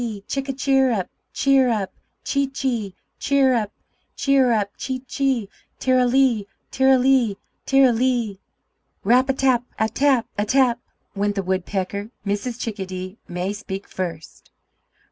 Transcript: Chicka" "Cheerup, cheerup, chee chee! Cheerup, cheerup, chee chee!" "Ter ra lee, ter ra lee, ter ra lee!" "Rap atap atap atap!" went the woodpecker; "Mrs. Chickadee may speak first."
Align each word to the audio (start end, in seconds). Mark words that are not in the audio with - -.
Chicka" 0.27 0.53
"Cheerup, 0.57 1.09
cheerup, 1.31 1.93
chee 2.23 2.47
chee! 2.47 2.95
Cheerup, 3.19 3.71
cheerup, 4.15 4.71
chee 4.75 5.01
chee!" 5.01 5.47
"Ter 5.79 5.95
ra 5.97 6.05
lee, 6.05 6.47
ter 6.71 6.87
ra 6.89 6.95
lee, 6.95 7.37
ter 7.67 7.83
ra 7.83 7.91
lee!" 7.91 8.39
"Rap 9.03 9.27
atap 9.27 9.63
atap 9.79 10.23
atap!" 10.39 10.79
went 11.13 11.35
the 11.35 11.43
woodpecker; 11.43 12.09
"Mrs. 12.25 12.59
Chickadee 12.59 13.19
may 13.29 13.53
speak 13.53 13.87
first." 13.87 14.49